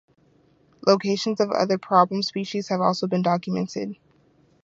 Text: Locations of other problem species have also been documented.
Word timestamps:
Locations 0.87 1.39
of 1.39 1.51
other 1.51 1.77
problem 1.77 2.23
species 2.23 2.69
have 2.69 2.81
also 2.81 3.05
been 3.05 3.21
documented. 3.21 3.97